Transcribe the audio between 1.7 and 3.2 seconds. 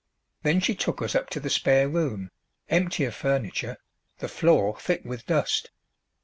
room, empty of